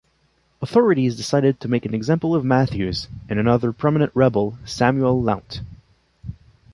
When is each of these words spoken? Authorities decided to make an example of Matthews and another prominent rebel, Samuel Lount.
Authorities 0.63 1.15
decided 1.15 1.59
to 1.59 1.67
make 1.67 1.85
an 1.85 1.93
example 1.93 2.33
of 2.33 2.43
Matthews 2.43 3.07
and 3.29 3.37
another 3.37 3.71
prominent 3.71 4.11
rebel, 4.15 4.57
Samuel 4.65 5.21
Lount. 5.21 5.61